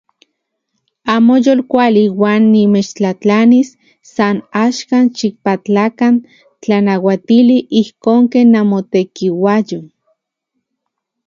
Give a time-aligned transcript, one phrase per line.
[1.15, 3.67] Amo yolkuali uan nimechtlajtlanis
[4.13, 4.35] san
[4.65, 6.15] axkan xikpatlakan
[6.61, 9.79] tlanauatili ijkon ken namotekiuajyo.